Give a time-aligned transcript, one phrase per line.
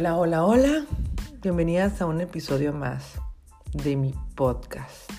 [0.00, 0.86] Hola, hola, hola.
[1.42, 3.16] Bienvenidas a un episodio más
[3.74, 5.12] de mi podcast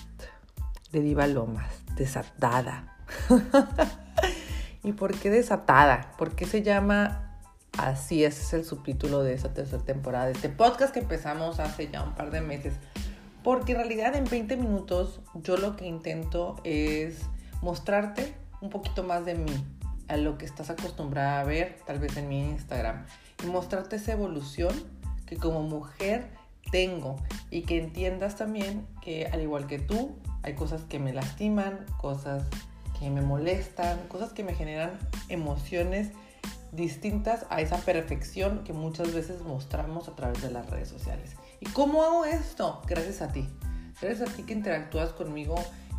[0.90, 2.92] de Diva Lomas, desatada.
[4.82, 6.10] ¿Y por qué desatada?
[6.18, 7.38] ¿Por qué se llama
[7.78, 8.24] así?
[8.24, 12.02] Ese es el subtítulo de esta tercera temporada de este podcast que empezamos hace ya
[12.02, 12.74] un par de meses.
[13.44, 17.20] Porque en realidad en 20 minutos yo lo que intento es
[17.60, 19.64] mostrarte un poquito más de mí,
[20.08, 23.06] a lo que estás acostumbrada a ver tal vez en mi Instagram
[23.42, 24.74] y mostrarte esa evolución
[25.26, 26.30] que como mujer
[26.70, 27.16] tengo
[27.50, 32.44] y que entiendas también que al igual que tú hay cosas que me lastiman, cosas
[32.98, 36.10] que me molestan, cosas que me generan emociones
[36.72, 41.36] distintas a esa perfección que muchas veces mostramos a través de las redes sociales.
[41.60, 42.82] ¿Y cómo hago esto?
[42.86, 43.48] Gracias a ti.
[44.00, 45.54] Gracias a ti que interactúas conmigo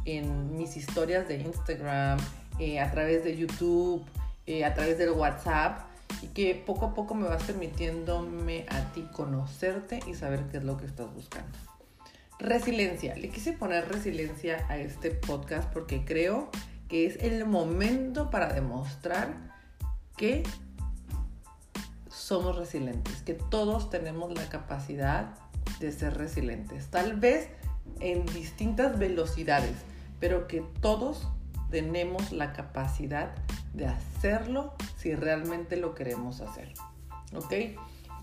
[0.05, 2.19] en mis historias de Instagram,
[2.59, 4.03] eh, a través de YouTube,
[4.45, 5.81] eh, a través del WhatsApp
[6.21, 10.63] y que poco a poco me vas permitiéndome a ti conocerte y saber qué es
[10.63, 11.57] lo que estás buscando.
[12.39, 13.15] Resiliencia.
[13.15, 16.49] Le quise poner resiliencia a este podcast porque creo
[16.87, 19.53] que es el momento para demostrar
[20.17, 20.43] que
[22.09, 25.35] somos resilientes, que todos tenemos la capacidad
[25.79, 26.87] de ser resilientes.
[26.87, 27.49] Tal vez
[27.99, 29.75] en distintas velocidades,
[30.19, 31.27] pero que todos
[31.73, 33.31] tenemos la capacidad
[33.73, 36.71] de hacerlo si realmente lo queremos hacer.
[37.35, 37.49] ¿Ok?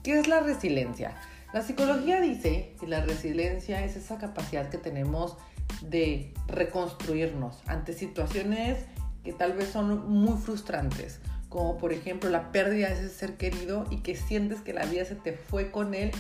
[0.05, 1.17] ¿Qué es la resiliencia?
[1.53, 5.37] La psicología dice que la resiliencia es esa capacidad que tenemos
[5.83, 8.85] de reconstruirnos ante situaciones
[9.25, 13.85] que tal vez son muy frustrantes, como por ejemplo la pérdida de ese ser querido
[13.91, 16.13] y que sientes que la vida se te fue con él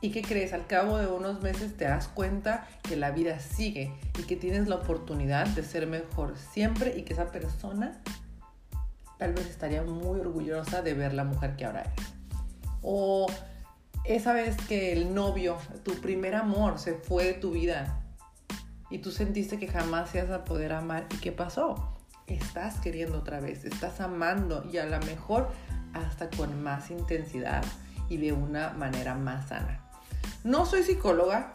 [0.00, 3.92] y que crees al cabo de unos meses te das cuenta que la vida sigue
[4.18, 8.00] y que tienes la oportunidad de ser mejor siempre y que esa persona
[9.18, 12.04] tal vez estaría muy orgullosa de ver la mujer que ahora es.
[12.80, 13.26] O
[14.04, 18.00] esa vez que el novio, tu primer amor, se fue de tu vida
[18.88, 21.06] y tú sentiste que jamás ibas a poder amar.
[21.10, 21.98] ¿Y qué pasó?
[22.26, 25.50] Estás queriendo otra vez, estás amando y a lo mejor
[25.92, 27.62] hasta con más intensidad
[28.08, 29.89] y de una manera más sana.
[30.44, 31.52] No soy psicóloga,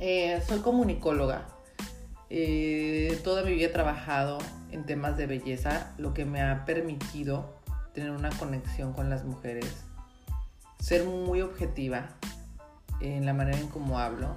[0.00, 1.48] eh, soy comunicóloga.
[2.30, 4.38] Eh, toda mi vida he trabajado
[4.70, 7.54] en temas de belleza, lo que me ha permitido
[7.92, 9.72] tener una conexión con las mujeres,
[10.80, 12.08] ser muy objetiva
[13.00, 14.34] en la manera en cómo hablo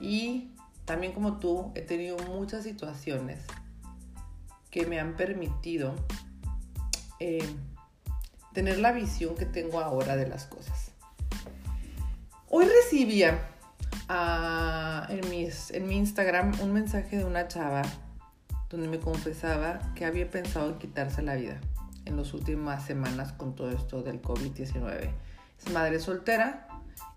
[0.00, 0.52] y
[0.84, 3.40] también como tú he tenido muchas situaciones
[4.70, 5.94] que me han permitido
[7.20, 7.46] eh,
[8.52, 10.77] tener la visión que tengo ahora de las cosas.
[12.50, 13.46] Hoy recibía
[14.08, 15.28] ah, en,
[15.86, 17.82] mi Instagram un mensaje de una chava
[18.70, 21.60] donde me confesaba que había pensado en quitarse la vida
[22.06, 25.10] en las últimas semanas con todo esto del COVID-19.
[25.58, 26.66] Es madre soltera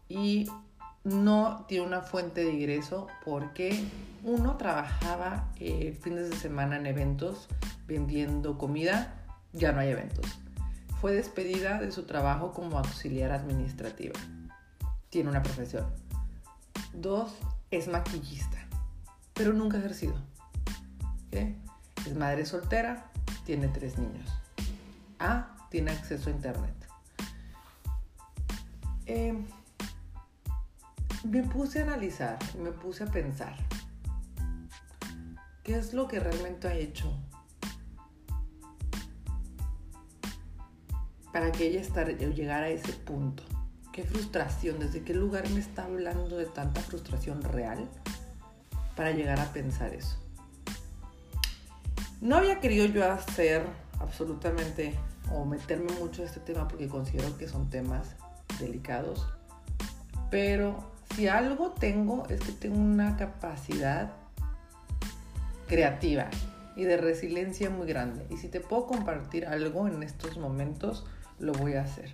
[0.09, 0.50] y
[1.06, 3.86] no tiene una fuente de ingreso porque
[4.25, 7.48] uno trabajaba eh, fines de semana en eventos
[7.88, 9.16] vendiendo comida,
[9.53, 10.25] ya no hay eventos.
[11.00, 14.19] Fue despedida de su trabajo como auxiliar administrativa
[15.12, 15.86] tiene una profesión.
[16.94, 17.34] Dos,
[17.70, 18.58] es maquillista,
[19.34, 20.16] pero nunca ha ejercido.
[21.32, 23.12] Es madre soltera,
[23.46, 24.28] tiene tres niños.
[25.20, 26.74] A, tiene acceso a internet.
[29.06, 29.46] Em,
[31.26, 33.56] me puse a analizar, me puse a pensar
[35.64, 37.14] qué es lo que realmente ha hecho
[41.34, 41.82] para que ella
[42.34, 43.44] llegara a ese punto
[43.91, 47.90] qué frustración, desde qué lugar me está hablando de tanta frustración real
[48.96, 50.18] para llegar a pensar eso.
[52.22, 53.66] No había querido yo hacer
[54.00, 54.96] absolutamente
[55.34, 58.16] o meterme mucho en este tema porque considero que son temas
[58.59, 59.28] delicados,
[60.30, 64.13] pero si algo tengo es que tengo una capacidad
[65.68, 66.30] creativa
[66.75, 68.25] y de resiliencia muy grande.
[68.30, 71.06] Y si te puedo compartir algo en estos momentos,
[71.39, 72.13] lo voy a hacer.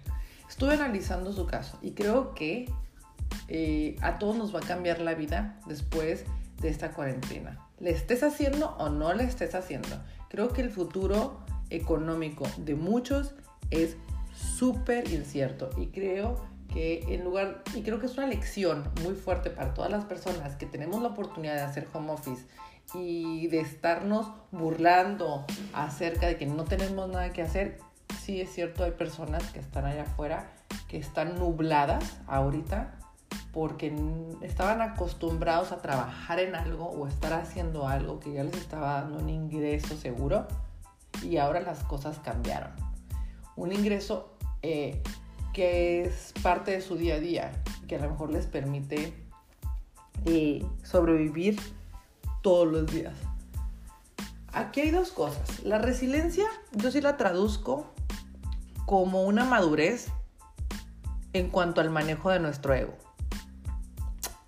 [0.49, 2.71] Estuve analizando su caso y creo que
[3.47, 6.25] eh, a todos nos va a cambiar la vida después
[6.61, 7.59] de esta cuarentena.
[7.79, 10.01] ¿Le estés haciendo o no le estés haciendo?
[10.29, 11.39] Creo que el futuro
[11.69, 13.35] económico de muchos
[13.69, 13.97] es
[14.33, 19.49] súper incierto y creo que en lugar, y creo que es una lección muy fuerte
[19.49, 22.45] para todas las personas que tenemos la oportunidad de hacer home office
[22.93, 27.79] y de estarnos burlando acerca de que no tenemos nada que hacer,
[28.27, 30.51] sí es cierto, hay personas que están allá afuera
[30.89, 32.99] que están nubladas ahorita
[33.53, 33.95] porque
[34.41, 39.19] estaban acostumbrados a trabajar en algo o estar haciendo algo que ya les estaba dando
[39.19, 40.45] un ingreso seguro
[41.23, 42.71] y ahora las cosas cambiaron.
[43.55, 45.01] Un ingreso eh,
[45.53, 49.13] que es parte de su día a día, que a lo mejor les permite
[50.25, 51.57] eh, sobrevivir
[52.41, 53.15] todos los días.
[54.51, 55.63] Aquí hay dos cosas.
[55.63, 57.93] La resiliencia, yo sí la traduzco
[58.87, 60.07] como una madurez
[61.33, 62.93] en cuanto al manejo de nuestro ego.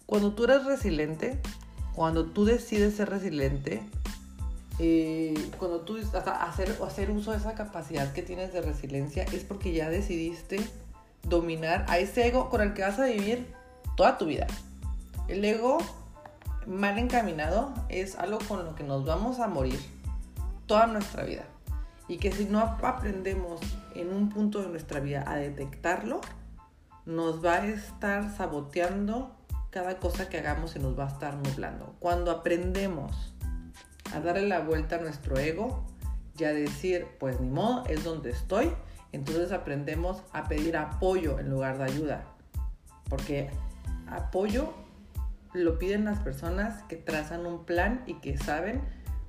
[0.05, 1.41] Cuando tú eres resiliente,
[1.93, 3.83] cuando tú decides ser resiliente,
[4.79, 9.73] eh, cuando tú hacer, hacer uso de esa capacidad que tienes de resiliencia, es porque
[9.73, 10.65] ya decidiste
[11.23, 13.53] dominar a ese ego con el que vas a vivir
[13.97, 14.47] toda tu vida.
[15.27, 15.79] El ego
[16.65, 19.81] mal encaminado es algo con lo que nos vamos a morir
[20.65, 21.43] toda nuestra vida.
[22.07, 23.59] Y que si no aprendemos
[23.95, 26.21] en un punto de nuestra vida a detectarlo,
[27.05, 29.35] nos va a estar saboteando
[29.69, 31.95] cada cosa que hagamos y nos va a estar nublando.
[31.99, 33.33] Cuando aprendemos
[34.13, 35.85] a darle la vuelta a nuestro ego
[36.37, 38.71] y a decir, pues ni modo, es donde estoy,
[39.11, 42.23] entonces aprendemos a pedir apoyo en lugar de ayuda.
[43.09, 43.49] Porque
[44.07, 44.73] apoyo
[45.53, 48.81] lo piden las personas que trazan un plan y que saben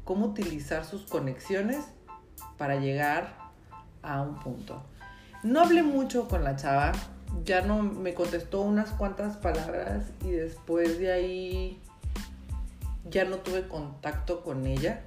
[0.05, 1.85] cómo utilizar sus conexiones
[2.59, 3.40] para llegar
[4.03, 4.83] a un punto.
[5.43, 6.93] No hablé mucho con la chava,
[7.45, 11.81] ya no me contestó unas cuantas palabras y después de ahí
[13.09, 15.03] ya no tuve contacto con ella.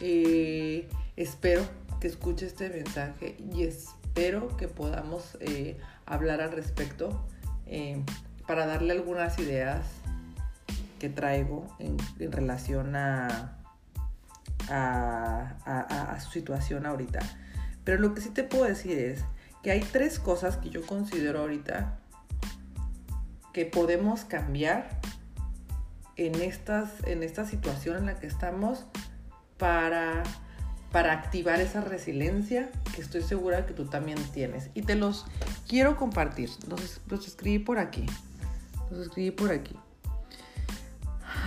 [0.00, 1.62] Eh, espero
[2.00, 7.26] que escuche este mensaje y espero que podamos eh, hablar al respecto
[7.66, 8.02] eh,
[8.46, 9.84] para darle algunas ideas
[10.98, 11.98] que traigo en,
[12.32, 13.56] relación a,
[14.68, 17.20] a, su situación ahorita.
[17.88, 19.24] Pero lo que sí te puedo decir es
[19.62, 21.98] que hay tres cosas que yo considero ahorita
[23.54, 25.00] que podemos cambiar
[26.16, 28.84] en, estas, en esta situación en la que estamos
[29.56, 30.22] para
[30.92, 34.68] para activar esa resiliencia que estoy segura que tú también tienes.
[34.74, 35.24] Y te los
[35.66, 36.50] quiero compartir.
[36.68, 38.04] Los, los escribí por aquí.
[38.90, 39.74] Los escribí por aquí.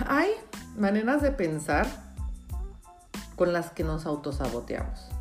[0.08, 0.32] Hay
[0.76, 1.86] maneras de pensar
[3.36, 5.12] con las que nos autosaboteamos.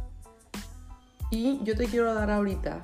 [1.31, 2.83] Y yo te quiero dar ahorita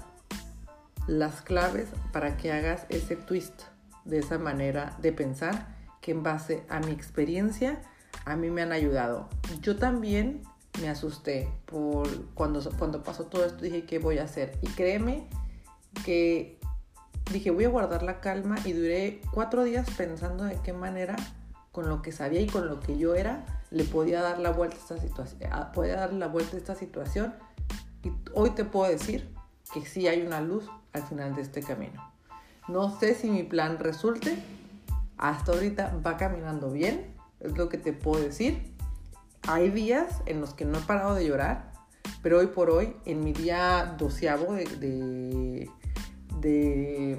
[1.05, 3.63] las claves para que hagas ese twist
[4.05, 7.81] de esa manera de pensar que en base a mi experiencia
[8.23, 9.27] a mí me han ayudado.
[9.61, 10.43] Yo también
[10.81, 14.57] me asusté por cuando, cuando pasó todo esto, dije, ¿qué voy a hacer?
[14.61, 15.27] Y créeme
[16.05, 16.57] que
[17.31, 21.17] dije, voy a guardar la calma y duré cuatro días pensando de qué manera,
[21.73, 24.77] con lo que sabía y con lo que yo era, le podía dar la vuelta
[24.77, 25.51] esta situación.
[25.73, 27.33] Podía dar la vuelta a esta situación.
[28.03, 29.29] Y hoy te puedo decir
[29.73, 32.11] que sí hay una luz al final de este camino.
[32.67, 34.37] No sé si mi plan resulte.
[35.17, 38.77] Hasta ahorita va caminando bien, es lo que te puedo decir
[39.47, 41.71] hay días en los que no he parado de llorar,
[42.21, 45.69] pero hoy por hoy, en mi día doceavo de,
[46.41, 47.17] de,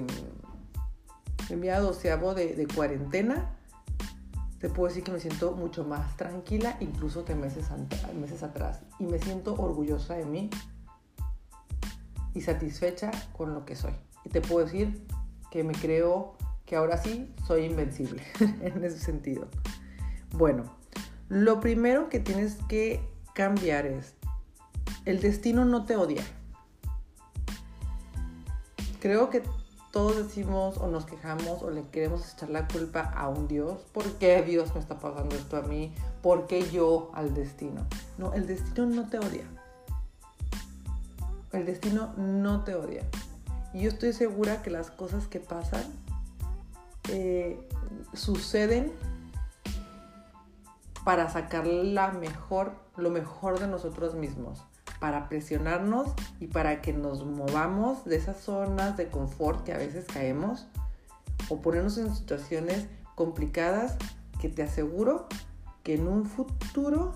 [1.79, 3.57] doceavo de, cuarentena,
[4.59, 7.67] te puedo decir que me siento mucho más tranquila, incluso que meses,
[8.19, 8.81] meses atrás.
[8.99, 10.49] Y me siento orgullosa de mí
[12.33, 13.93] y satisfecha con lo que soy.
[14.25, 15.05] Y te puedo decir
[15.49, 16.35] que me creo
[16.65, 19.47] que ahora sí soy invencible en ese sentido.
[20.31, 20.63] Bueno,
[21.29, 23.01] lo primero que tienes que
[23.33, 24.15] cambiar es,
[25.05, 26.23] el destino no te odia.
[28.99, 29.41] Creo que
[29.91, 33.81] todos decimos o nos quejamos o le queremos echar la culpa a un Dios.
[33.91, 35.93] ¿Por qué Dios me está pasando esto a mí?
[36.21, 37.85] ¿Por qué yo al destino?
[38.17, 39.45] No, el destino no te odia.
[41.51, 43.03] El destino no te odia.
[43.73, 45.83] Y yo estoy segura que las cosas que pasan
[47.09, 47.67] eh,
[48.13, 48.91] suceden
[51.03, 54.63] para sacar la mejor, lo mejor de nosotros mismos,
[54.99, 60.05] para presionarnos y para que nos movamos de esas zonas de confort que a veces
[60.05, 60.67] caemos
[61.49, 63.97] o ponernos en situaciones complicadas
[64.41, 65.27] que te aseguro
[65.83, 67.13] que en un futuro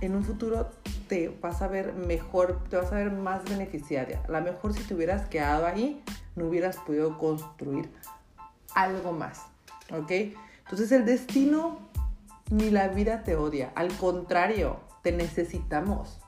[0.00, 0.70] en un futuro
[1.08, 4.20] te vas a ver mejor, te vas a ver más beneficiaria.
[4.28, 6.02] A lo mejor si te hubieras quedado ahí,
[6.34, 7.88] no hubieras podido construir
[8.74, 9.42] algo más.
[9.92, 10.10] ¿Ok?
[10.64, 11.78] Entonces el destino
[12.50, 16.18] ni la vida te odia, al contrario, te necesitamos.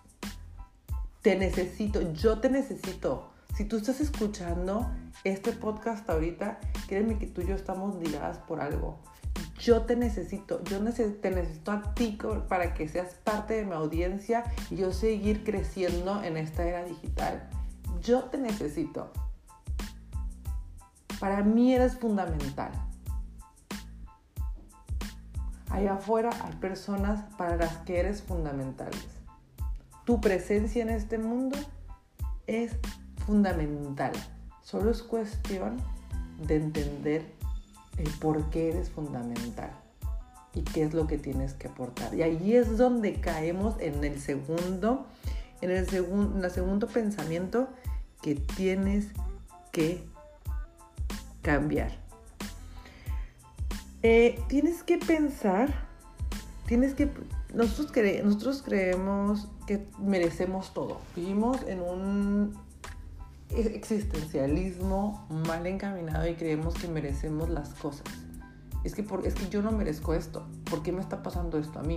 [1.22, 3.30] Te necesito, yo te necesito.
[3.56, 4.90] Si tú estás escuchando
[5.22, 8.98] este podcast ahorita, créeme que tú y yo estamos ligadas por algo.
[9.58, 14.44] Yo te necesito, yo te necesito a ti para que seas parte de mi audiencia
[14.70, 17.48] y yo seguir creciendo en esta era digital.
[18.02, 19.10] Yo te necesito.
[21.20, 22.72] Para mí eres fundamental.
[25.74, 29.08] Allá afuera hay personas para las que eres fundamentales.
[30.04, 31.58] Tu presencia en este mundo
[32.46, 32.76] es
[33.26, 34.12] fundamental.
[34.62, 35.78] Solo es cuestión
[36.46, 37.26] de entender
[37.98, 39.72] el por qué eres fundamental
[40.54, 42.14] y qué es lo que tienes que aportar.
[42.14, 45.06] Y ahí es donde caemos en el segundo,
[45.60, 47.68] en el, segundo, segundo pensamiento
[48.22, 49.08] que tienes
[49.72, 50.04] que
[51.42, 52.03] cambiar.
[54.06, 55.72] Eh, tienes que pensar,
[56.66, 57.10] tienes que,
[57.54, 57.90] nosotros,
[58.22, 61.00] nosotros creemos que merecemos todo.
[61.16, 62.54] Vivimos en un
[63.48, 68.04] existencialismo mal encaminado y creemos que merecemos las cosas.
[68.84, 70.46] Es que, por, es que yo no merezco esto.
[70.68, 71.96] ¿Por qué me está pasando esto a mí?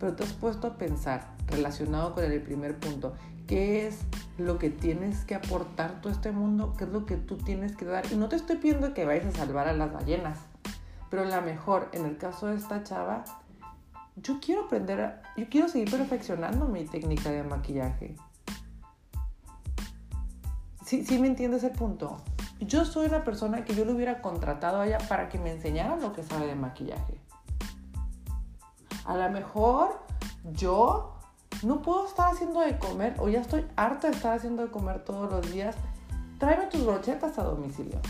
[0.00, 3.14] Pero te has puesto a pensar, relacionado con el primer punto,
[3.46, 4.00] ¿qué es
[4.36, 6.74] lo que tienes que aportar tú a este mundo?
[6.76, 8.04] ¿Qué es lo que tú tienes que dar?
[8.10, 10.40] Y no te estoy pidiendo que vayas a salvar a las ballenas,
[11.10, 13.24] pero la mejor, en el caso de esta chava,
[14.16, 18.16] yo quiero aprender, yo quiero seguir perfeccionando mi técnica de maquillaje.
[20.84, 22.16] Sí, sí me entiendes el punto.
[22.60, 25.96] Yo soy una persona que yo le hubiera contratado a ella para que me enseñara
[25.96, 27.20] lo que sabe de maquillaje.
[29.04, 30.00] A lo mejor
[30.52, 31.14] yo
[31.62, 35.04] no puedo estar haciendo de comer o ya estoy harta de estar haciendo de comer
[35.04, 35.76] todos los días.
[36.38, 38.00] Tráeme tus brochetas a domicilio.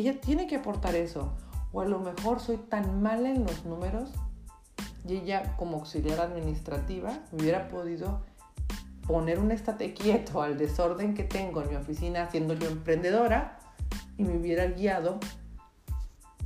[0.00, 1.30] Ella tiene que aportar eso.
[1.72, 4.08] O a lo mejor soy tan mala en los números
[5.06, 8.22] y ella como auxiliar administrativa me hubiera podido
[9.06, 13.58] poner un estate quieto al desorden que tengo en mi oficina siendo yo emprendedora
[14.16, 15.20] y me hubiera guiado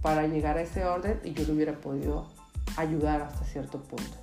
[0.03, 2.27] para llegar a ese orden y yo le hubiera podido
[2.77, 4.17] ayudar hasta cierto punto.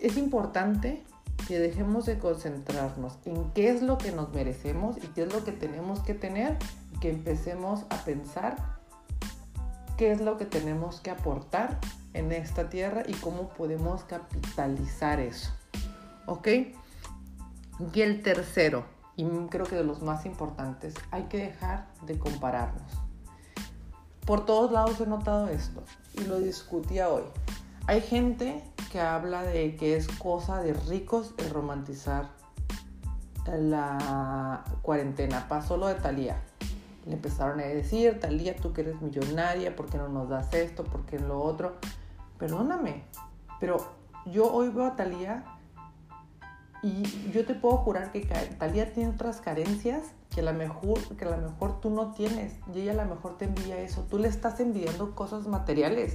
[0.00, 1.04] Es importante
[1.46, 5.44] que dejemos de concentrarnos en qué es lo que nos merecemos y qué es lo
[5.44, 6.56] que tenemos que tener
[7.04, 8.56] que empecemos a pensar
[9.98, 11.78] qué es lo que tenemos que aportar
[12.14, 15.50] en esta tierra y cómo podemos capitalizar eso.
[16.24, 16.48] ¿Ok?
[17.92, 22.90] Y el tercero, y creo que de los más importantes, hay que dejar de compararnos.
[24.24, 25.84] Por todos lados he notado esto
[26.14, 27.24] y lo discutía hoy.
[27.86, 32.30] Hay gente que habla de que es cosa de ricos el romantizar
[33.46, 35.46] la cuarentena.
[35.50, 36.42] Pasó lo de Talía.
[37.06, 40.84] Le empezaron a decir, Talía, tú que eres millonaria, ¿por qué no nos das esto?
[40.84, 41.76] ¿Por qué lo otro?
[42.38, 43.04] Perdóname,
[43.60, 43.76] pero
[44.26, 45.44] yo hoy veo a Talía
[46.82, 48.20] y yo te puedo jurar que
[48.58, 52.54] Talía tiene otras carencias que a, lo mejor, que mejor tú no tienes.
[52.74, 54.04] Y ella a lo mejor te envía eso.
[54.10, 56.14] Tú le estás enviando cosas materiales.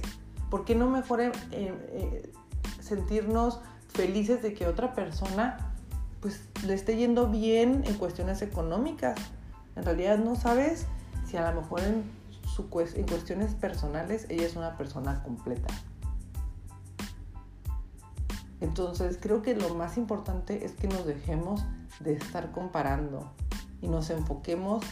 [0.50, 2.32] ¿Por qué no mejor eh, eh,
[2.80, 5.74] sentirnos felices de que otra persona
[6.20, 9.18] pues le esté yendo bien en cuestiones económicas?
[9.80, 10.84] En realidad no sabes
[11.26, 12.04] si a lo mejor en,
[12.68, 15.72] cuestiones personales ella es una persona completa.
[18.60, 21.64] Entonces creo que lo más importante es que nos dejemos
[22.00, 23.32] de estar comparando
[23.80, 24.84] y nos enfoquemos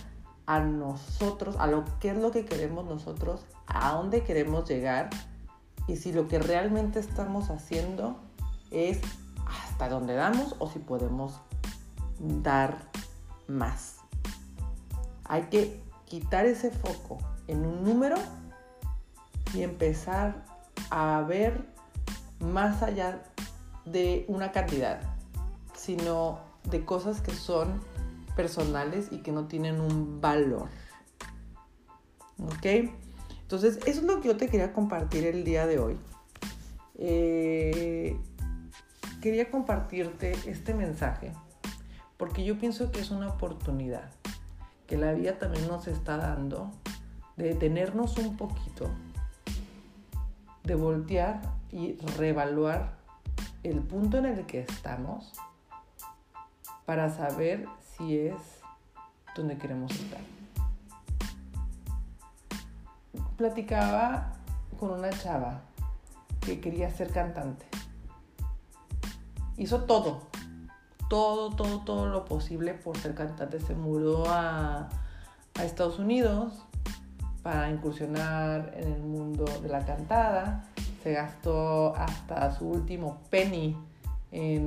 [0.47, 5.11] a nosotros, a lo que es lo que queremos nosotros, a dónde queremos llegar
[5.87, 8.17] y si lo que realmente estamos haciendo
[8.71, 9.03] es
[9.47, 11.35] hasta dónde damos o si podemos
[12.19, 12.79] dar
[13.49, 13.98] más.
[15.29, 18.17] Hay que quitar ese foco en un número
[19.55, 20.45] y empezar
[20.91, 21.65] a ver
[22.41, 23.23] más allá
[23.85, 25.01] de una cantidad,
[25.75, 27.81] sino de cosas que son
[28.37, 30.69] personales y que no tienen un valor.
[32.39, 32.91] ¿Ok?
[33.43, 35.99] Entonces, eso es lo que yo te quería compartir el día de hoy.
[36.97, 38.19] Eh,
[39.21, 41.33] quería compartirte este mensaje
[42.17, 44.11] porque yo pienso que es una oportunidad
[44.89, 46.73] que la vida también nos está dando
[47.37, 48.91] de detenernos un poquito,
[50.65, 52.97] de voltear y reevaluar
[53.63, 55.35] el punto en el que estamos
[56.87, 58.35] para saber si es
[59.37, 60.21] donde queremos estar.
[63.37, 64.33] Platicaba
[64.81, 65.61] con una chava
[66.41, 67.67] que quería ser cantante.
[69.59, 70.23] Hizo todo,
[71.09, 73.61] todo, todo, todo lo posible por ser cantante.
[73.61, 74.89] Se mudó a,
[75.55, 76.55] a Estados Unidos
[77.43, 80.65] para incursionar en el mundo de la cantada
[81.03, 83.77] se gastó hasta su último penny
[84.31, 84.67] en,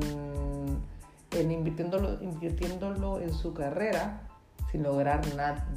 [1.33, 4.21] invirtiéndolo, invirtiéndolo en su carrera
[4.71, 5.67] sin lograr nada,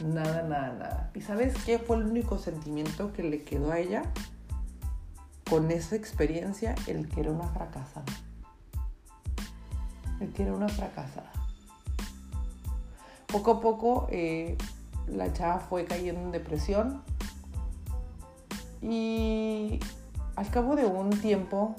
[0.00, 1.10] nada, nada, nada.
[1.14, 4.02] ¿Y sabes qué fue el único sentimiento que le quedó a ella
[5.48, 6.74] con esa experiencia?
[6.86, 8.04] El que era una fracasada.
[10.30, 11.30] Que era una fracasada.
[13.26, 14.56] Poco a poco eh,
[15.08, 17.02] la chava fue cayendo en depresión,
[18.82, 19.78] y
[20.34, 21.76] al cabo de un tiempo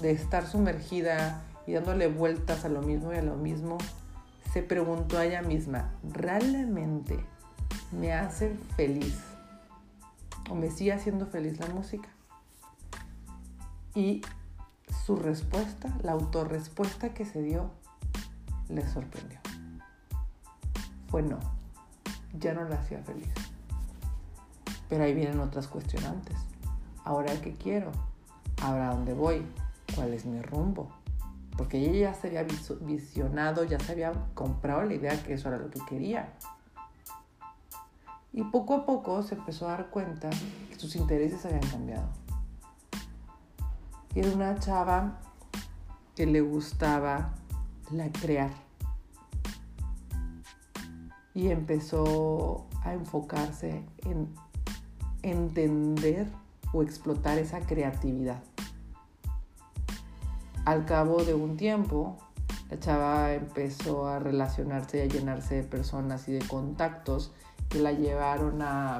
[0.00, 3.78] de estar sumergida y dándole vueltas a lo mismo y a lo mismo,
[4.52, 7.18] se preguntó a ella misma, ¿realmente
[7.92, 9.18] me hace feliz
[10.50, 12.08] o me sigue haciendo feliz la música?
[13.94, 14.22] Y
[15.08, 17.70] su respuesta, la autorrespuesta que se dio,
[18.68, 19.38] le sorprendió.
[21.08, 21.38] Fue no,
[22.38, 23.30] ya no la hacía feliz.
[24.90, 26.36] Pero ahí vienen otras cuestionantes.
[27.04, 27.90] Ahora qué quiero,
[28.60, 29.46] ahora dónde voy,
[29.94, 30.90] cuál es mi rumbo.
[31.56, 32.46] Porque ella ya se había
[32.82, 36.34] visionado, ya se había comprado la idea que eso era lo que quería.
[38.34, 40.28] Y poco a poco se empezó a dar cuenta
[40.68, 42.27] que sus intereses habían cambiado.
[44.18, 45.20] Era una chava
[46.16, 47.34] que le gustaba
[47.92, 48.50] la crear.
[51.34, 54.34] Y empezó a enfocarse en
[55.22, 56.26] entender
[56.72, 58.42] o explotar esa creatividad.
[60.64, 62.18] Al cabo de un tiempo,
[62.70, 67.32] la chava empezó a relacionarse y a llenarse de personas y de contactos
[67.68, 68.98] que la llevaron a,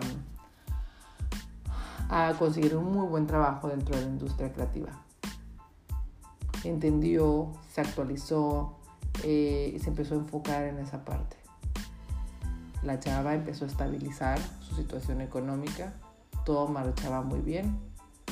[2.09, 5.08] a conseguir un muy buen trabajo dentro de la industria creativa.
[6.65, 8.77] Entendió, se actualizó
[9.25, 11.37] eh, y se empezó a enfocar en esa parte.
[12.83, 15.95] La chava empezó a estabilizar su situación económica,
[16.45, 17.79] todo marchaba muy bien.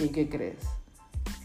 [0.01, 0.59] ¿Y qué crees?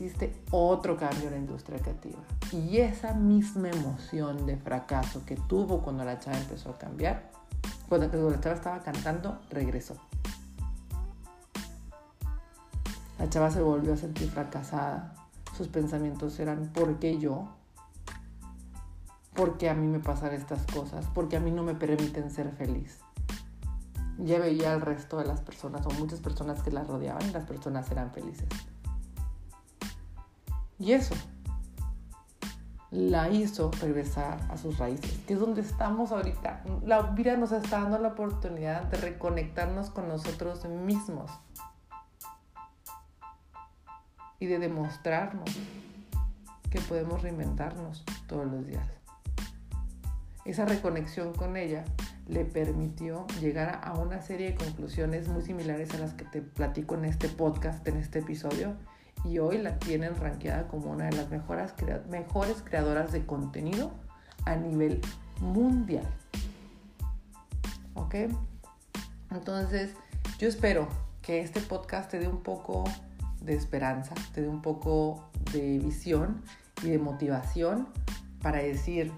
[0.01, 2.19] existe otro cambio en la industria creativa.
[2.51, 7.29] Y esa misma emoción de fracaso que tuvo cuando la chava empezó a cambiar,
[7.87, 9.95] cuando la chava estaba cantando, regresó.
[13.19, 15.13] La chava se volvió a sentir fracasada.
[15.55, 17.49] Sus pensamientos eran, ¿por qué yo?
[19.33, 21.05] ¿Por qué a mí me pasan estas cosas?
[21.07, 22.99] ¿Por qué a mí no me permiten ser feliz?
[24.17, 27.45] Ya veía al resto de las personas o muchas personas que la rodeaban y las
[27.45, 28.49] personas eran felices.
[30.79, 31.15] Y eso
[32.91, 36.63] la hizo regresar a sus raíces, que es donde estamos ahorita.
[36.85, 41.31] La vida nos está dando la oportunidad de reconectarnos con nosotros mismos
[44.41, 45.49] y de demostrarnos
[46.71, 48.85] que podemos reinventarnos todos los días.
[50.43, 51.85] Esa reconexión con ella
[52.27, 56.95] le permitió llegar a una serie de conclusiones muy similares a las que te platico
[56.95, 58.73] en este podcast, en este episodio,
[59.23, 63.91] y hoy la tienen rankeada como una de las mejores creadoras de contenido
[64.45, 65.01] a nivel
[65.39, 66.07] mundial.
[67.93, 68.15] ¿Ok?
[69.29, 69.93] Entonces,
[70.39, 70.87] yo espero
[71.21, 72.85] que este podcast te dé un poco
[73.41, 76.41] de esperanza, te dé un poco de visión
[76.83, 77.87] y de motivación
[78.41, 79.11] para decir,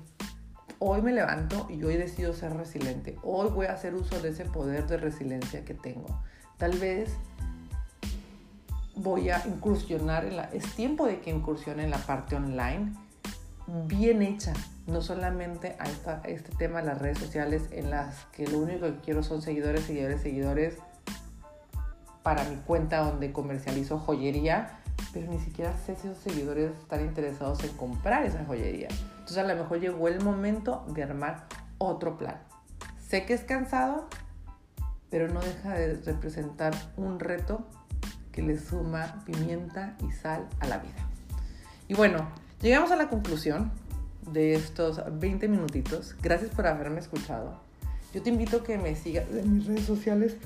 [0.79, 3.17] hoy me levanto y hoy decido ser resiliente.
[3.23, 6.21] Hoy voy a hacer uso de ese poder de resiliencia que tengo.
[6.57, 7.15] Tal vez
[8.95, 10.43] voy a incursionar en la...
[10.45, 12.93] Es tiempo de que incursione en la parte online
[13.88, 14.53] bien hecha,
[14.88, 18.86] no solamente a, esta, este tema de las redes sociales en las que lo único
[18.88, 20.77] que quiero son seguidores, seguidores, seguidores
[22.23, 24.79] para mi cuenta donde comercializo joyería,
[25.12, 28.88] pero ni siquiera sé si esos seguidores están interesados en comprar esa joyería.
[29.19, 31.45] Entonces a lo mejor llegó el momento de armar
[31.77, 32.41] otro plan.
[33.05, 34.07] Sé que es cansado,
[35.09, 37.67] pero no deja de representar un reto
[38.31, 40.95] que le suma pimienta y sal a la vida.
[41.88, 42.27] Y bueno,
[42.62, 43.71] llegamos a la conclusión
[44.31, 46.15] de estos 20 minutitos.
[46.21, 47.59] Gracias por haberme escuchado.
[48.13, 50.38] Yo te invito a que me sigas en mis redes sociales.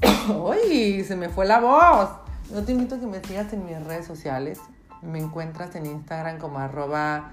[0.28, 1.04] ¡Uy!
[1.04, 2.10] Se me fue la voz.
[2.52, 4.60] Yo te invito a que me sigas en mis redes sociales.
[5.02, 7.30] Me encuentras en Instagram como arroba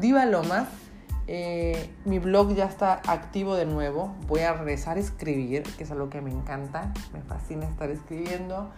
[0.00, 0.68] divalomas
[1.28, 4.14] eh, mi blog ya está activo de nuevo.
[4.28, 6.92] Voy a regresar a escribir, que es algo que me encanta.
[7.12, 8.70] Me fascina estar escribiendo.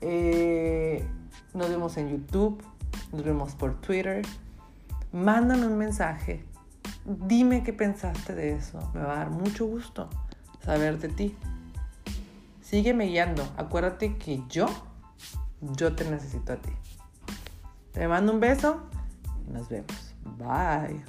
[0.00, 1.06] Eh,
[1.54, 2.62] nos vemos en YouTube.
[3.12, 4.22] Nos vemos por Twitter.
[5.12, 6.44] Mándame un mensaje.
[7.04, 8.78] Dime qué pensaste de eso.
[8.94, 10.08] Me va a dar mucho gusto
[10.64, 11.36] saber de ti.
[12.72, 13.46] Sígueme guiando.
[13.58, 14.66] Acuérdate que yo,
[15.60, 16.72] yo te necesito a ti.
[17.92, 18.80] Te mando un beso.
[19.46, 20.14] Nos vemos.
[20.38, 21.04] Bye.